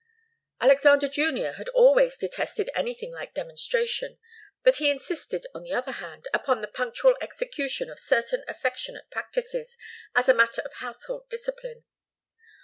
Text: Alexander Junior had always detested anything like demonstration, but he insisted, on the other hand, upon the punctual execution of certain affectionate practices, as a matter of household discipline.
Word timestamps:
Alexander 0.59 1.07
Junior 1.07 1.51
had 1.51 1.69
always 1.75 2.17
detested 2.17 2.71
anything 2.73 3.11
like 3.13 3.35
demonstration, 3.35 4.17
but 4.63 4.77
he 4.77 4.89
insisted, 4.89 5.45
on 5.53 5.61
the 5.61 5.75
other 5.75 5.91
hand, 5.91 6.27
upon 6.33 6.59
the 6.61 6.67
punctual 6.67 7.15
execution 7.21 7.87
of 7.87 7.99
certain 7.99 8.43
affectionate 8.47 9.11
practices, 9.11 9.77
as 10.15 10.27
a 10.27 10.33
matter 10.33 10.61
of 10.63 10.73
household 10.73 11.29
discipline. 11.29 11.83